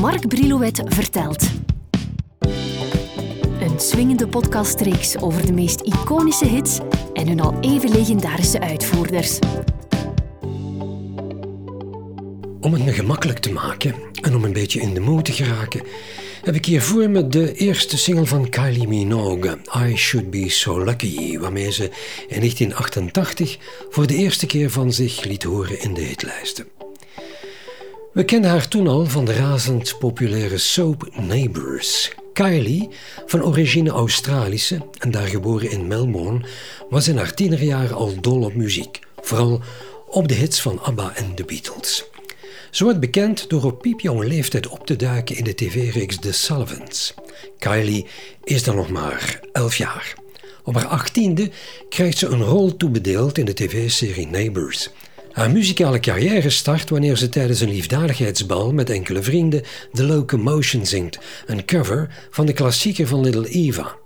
[0.00, 1.50] Mark Brilouet vertelt.
[3.60, 6.78] Een swingende podcastreeks over de meest iconische hits
[7.12, 9.38] en hun al even legendarische uitvoerders.
[12.60, 15.82] Om het me gemakkelijk te maken en om een beetje in de mood te geraken,
[16.42, 20.84] heb ik hier voor me de eerste single van Kylie Minogue, I Should Be So
[20.84, 21.84] Lucky, waarmee ze
[22.28, 23.58] in 1988
[23.90, 26.79] voor de eerste keer van zich liet horen in de hitlijsten.
[28.12, 32.12] We kenden haar toen al van de razend populaire soap Neighbours.
[32.32, 32.88] Kylie,
[33.26, 36.46] van origine Australische en daar geboren in Melbourne,
[36.88, 39.60] was in haar tienerjaren al dol op muziek, vooral
[40.06, 42.04] op de hits van ABBA en de Beatles.
[42.70, 47.14] Ze wordt bekend door op piepjonge leeftijd op te duiken in de tv-reeks The Sullivans.
[47.58, 48.06] Kylie
[48.44, 50.14] is dan nog maar 11 jaar.
[50.64, 51.50] Op haar achttiende
[51.88, 54.90] krijgt ze een rol toebedeeld in de tv-serie Neighbours.
[55.32, 61.18] Haar muzikale carrière start wanneer ze tijdens een liefdadigheidsbal met enkele vrienden The Locomotion zingt,
[61.46, 63.96] een cover van de klassieker van Little Eva.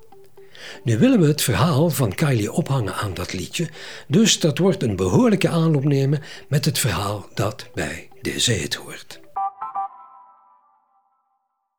[0.84, 3.68] Nu willen we het verhaal van Kylie ophangen aan dat liedje,
[4.08, 9.20] dus dat wordt een behoorlijke aanloop nemen met het verhaal dat bij deze hit hoort.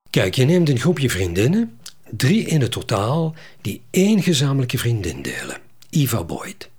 [0.09, 5.57] Kijk, je neemt een groepje vriendinnen, drie in het totaal, die één gezamenlijke vriendin delen,
[5.89, 6.69] Eva Boyd.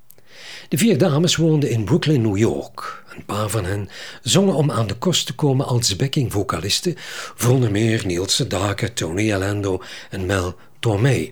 [0.68, 3.02] De vier dames woonden in Brooklyn, New York.
[3.16, 3.88] Een paar van hen
[4.22, 6.94] zongen om aan de kost te komen als backingvocalisten
[7.34, 11.30] voor onder meer Niels Sedaka, Tony Alendo en Mel Tormé.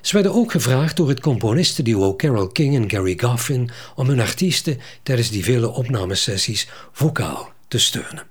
[0.00, 4.80] Ze werden ook gevraagd door het componistenduo Carole King en Gary Goffin om hun artiesten
[5.02, 8.26] tijdens die vele opnamesessies vocaal te steunen.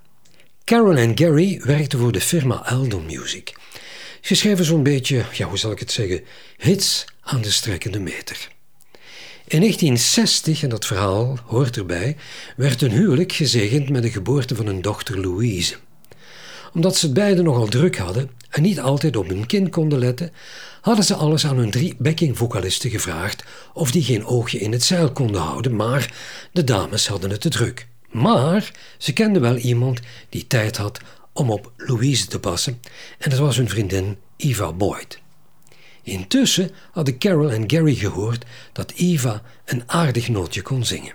[0.64, 3.54] Carol en Gary werkten voor de firma Eldon Music.
[4.20, 6.24] Ze schreven zo'n beetje, ja, hoe zal ik het zeggen,
[6.56, 8.48] hits aan de strekkende meter.
[9.46, 12.16] In 1960, en dat verhaal hoort erbij,
[12.56, 15.74] werd hun huwelijk gezegend met de geboorte van hun dochter Louise.
[16.74, 20.32] Omdat ze het beiden nogal druk hadden en niet altijd op hun kind konden letten,
[20.80, 23.44] hadden ze alles aan hun drie backingvocalisten gevraagd
[23.74, 26.14] of die geen oogje in het zeil konden houden, maar
[26.52, 27.86] de dames hadden het te druk.
[28.10, 31.00] Maar ze kenden wel iemand die tijd had
[31.32, 32.80] om op Louise te passen
[33.18, 35.21] en dat was hun vriendin Eva Boyd.
[36.02, 41.14] Intussen hadden Carol en Gary gehoord dat Eva een aardig nootje kon zingen.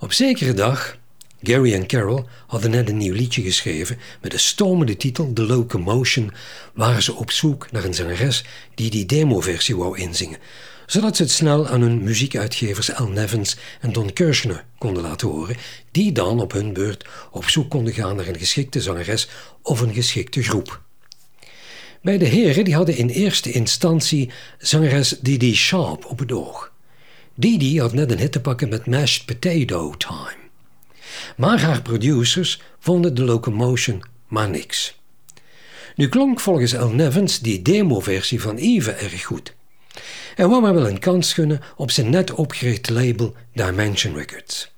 [0.00, 0.98] Op zekere dag,
[1.42, 6.32] Gary en Carol hadden net een nieuw liedje geschreven met de stomende titel The Locomotion,
[6.74, 8.44] waren ze op zoek naar een zangeres
[8.74, 10.38] die die demoversie wou inzingen,
[10.86, 15.56] zodat ze het snel aan hun muziekuitgevers Al Nevins en Don Kirshner konden laten horen,
[15.90, 19.28] die dan op hun beurt op zoek konden gaan naar een geschikte zangeres
[19.62, 20.86] of een geschikte groep.
[22.08, 26.72] Bij de heren die hadden in eerste instantie zangeres Didi Sharp op het oog.
[27.34, 30.36] Didi had net een hit te pakken met Mashed Potato Time.
[31.36, 35.00] Maar haar producers vonden de locomotion maar niks.
[35.94, 39.54] Nu klonk volgens Al Nevins die demoversie van Eve erg goed.
[40.36, 44.70] En wou maar wel een kans gunnen op zijn net opgerichte label Dimension Records.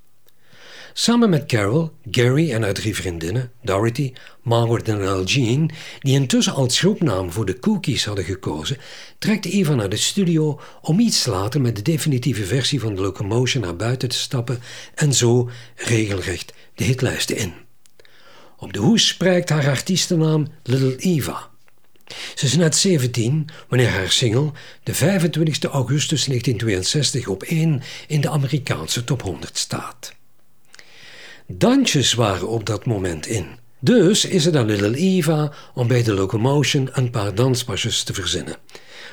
[0.92, 4.12] Samen met Carol, Gary en haar drie vriendinnen, Dorothy,
[4.42, 5.68] Margaret en Elgene,
[5.98, 8.76] die intussen als groepnaam voor de Cookies hadden gekozen,
[9.18, 13.62] trekt Eva naar de studio om iets later met de definitieve versie van de Locomotion
[13.62, 14.60] naar buiten te stappen
[14.94, 17.52] en zo regelrecht de hitlijsten in.
[18.56, 21.48] Op de hoes spreekt haar artiestennaam Little Eva.
[22.34, 24.52] Ze is net 17 wanneer haar single
[24.82, 30.18] de 25 augustus 1962 op 1 in de Amerikaanse top 100 staat.
[31.52, 33.46] Dansjes waren op dat moment in.
[33.78, 38.56] Dus is het aan Little Eva om bij de Locomotion een paar danspasjes te verzinnen.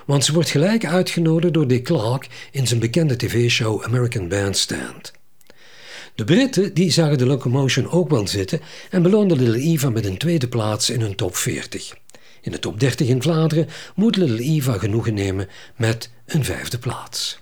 [0.05, 5.11] Want ze wordt gelijk uitgenodigd door Dick Clark in zijn bekende tv-show American Bandstand.
[6.15, 10.17] De Britten die zagen de Locomotion ook wel zitten en beloonden Little Eva met een
[10.17, 11.93] tweede plaats in hun top 40.
[12.41, 17.39] In de top 30 in Vlaanderen moet Little Eva genoegen nemen met een vijfde plaats.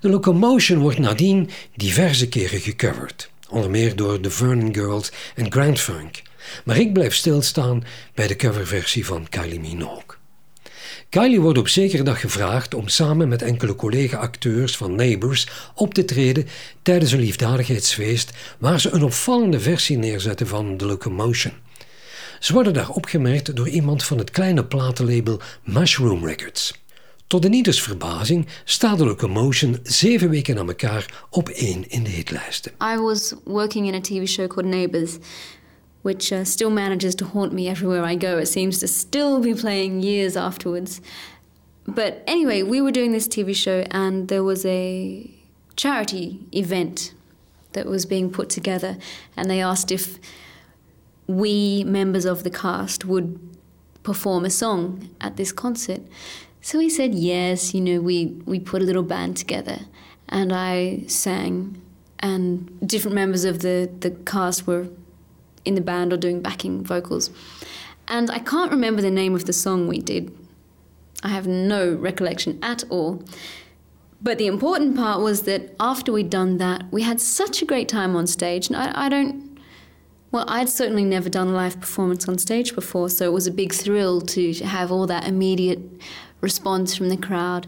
[0.00, 5.80] De Locomotion wordt nadien diverse keren gecoverd onder meer door de Vernon Girls en Grand
[5.80, 6.22] Funk.
[6.64, 7.84] Maar ik blijf stilstaan
[8.14, 10.20] bij de coverversie van Kylie Minogue.
[11.08, 16.04] Kylie wordt op zekere dag gevraagd om samen met enkele collega-acteurs van Neighbours op te
[16.04, 16.48] treden
[16.82, 21.52] tijdens een liefdadigheidsfeest waar ze een opvallende versie neerzetten van The Locomotion.
[22.40, 26.82] Ze worden daar opgemerkt door iemand van het kleine platenlabel Mushroom Records.
[27.32, 32.10] Tot de ieders verbazing staat de Locomotion zeven weken aan elkaar op één in de
[32.10, 32.72] hitlijsten.
[32.94, 35.16] I was working in a TV show called Neighbours,
[36.02, 38.38] which uh, still manages to haunt me everywhere I go.
[38.38, 41.00] It seems to still be playing years afterwards.
[41.84, 45.30] But anyway, we were doing this TV show and there was a
[45.74, 47.14] charity event
[47.70, 48.96] that was being put together
[49.34, 50.18] and they asked if
[51.26, 53.38] we members of the cast would
[54.02, 56.00] perform a song at this concert.
[56.62, 59.80] So he said yes, you know, we, we put a little band together
[60.28, 61.82] and I sang
[62.20, 64.86] and different members of the, the cast were
[65.64, 67.30] in the band or doing backing vocals.
[68.06, 70.32] And I can't remember the name of the song we did.
[71.24, 73.24] I have no recollection at all.
[74.20, 77.88] But the important part was that after we'd done that, we had such a great
[77.88, 78.68] time on stage.
[78.68, 79.58] And I, I don't,
[80.30, 83.52] well, I'd certainly never done a live performance on stage before, so it was a
[83.52, 85.80] big thrill to have all that immediate
[86.42, 87.66] response from the crowd.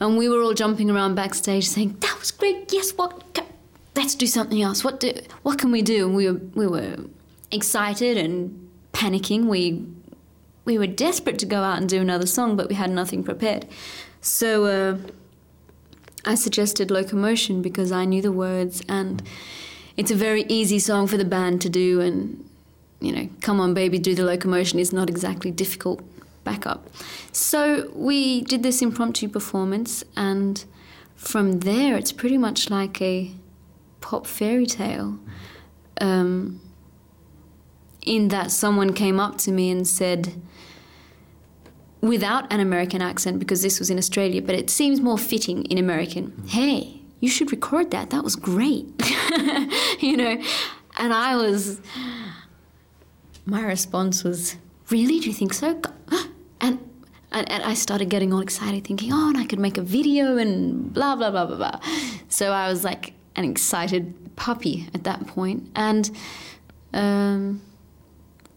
[0.00, 3.22] And we were all jumping around backstage saying, That was great, yes, what?
[3.94, 4.82] Let's do something else.
[4.82, 5.12] What do,
[5.44, 6.06] what can we do?
[6.06, 6.96] And we were we were
[7.52, 9.44] excited and panicking.
[9.44, 9.86] We
[10.64, 13.66] we were desperate to go out and do another song, but we had nothing prepared.
[14.20, 14.98] So uh,
[16.24, 19.22] I suggested Locomotion because I knew the words, and
[19.96, 22.00] it's a very easy song for the band to do.
[22.00, 22.44] And
[23.00, 26.02] you know, come on, baby, do the locomotion is not exactly difficult
[26.44, 26.88] backup.
[27.32, 30.64] So we did this impromptu performance, and
[31.16, 33.32] from there, it's pretty much like a
[34.00, 35.18] pop fairy tale.
[36.00, 36.60] Um,
[38.04, 40.34] in that someone came up to me and said,
[42.00, 45.78] without an American accent, because this was in Australia, but it seems more fitting in
[45.78, 46.32] American.
[46.46, 48.10] Hey, you should record that.
[48.10, 48.86] That was great.
[50.00, 50.36] you know,
[50.98, 51.80] and I was,
[53.46, 54.56] my response was,
[54.90, 55.18] really?
[55.20, 55.80] Do you think so?
[56.64, 56.78] And,
[57.30, 60.38] and, and I started getting all excited, thinking, oh, and I could make a video
[60.38, 61.80] and blah, blah, blah, blah, blah.
[62.28, 66.10] So I was like an excited puppy at that point and
[66.94, 67.60] um,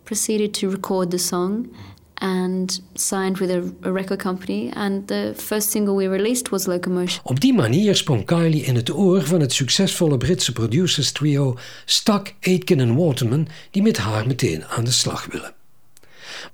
[0.06, 1.70] proceeded to record the song
[2.20, 4.72] and signed with a, a, record company.
[4.74, 7.22] And the first single we released was Locomotion.
[7.24, 12.36] Op die manier sprong Kylie in het oor van het succesvolle Britse producers trio Stuck,
[12.42, 15.57] Aitken en Waterman, die met haar meteen aan de slag willen.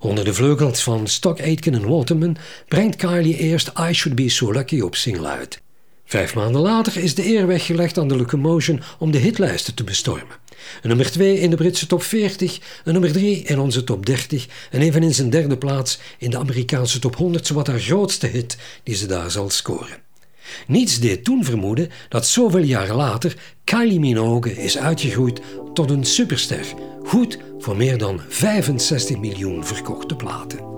[0.04, 4.52] Onder de vleugels van Stock Aitken en Waterman brengt Kylie eerst I Should Be So
[4.52, 5.62] Lucky op single uit.
[6.06, 10.36] Vijf maanden later is de eer weggelegd aan de Locomotion om de hitlijsten te bestormen.
[10.82, 14.48] Een nummer 2 in de Britse top 40, een nummer 3 in onze top 30
[14.72, 18.58] en even in zijn derde plaats in de Amerikaanse top 100, zowat haar grootste hit
[18.84, 20.02] die ze daar zal scoren.
[20.68, 25.42] Niets deed toen vermoeden dat zoveel jaren later Kylie Minogue is uitgegroeid
[25.74, 26.66] tot een superster,
[27.04, 30.73] goed voor meer dan 65 miljoen verkochte platen.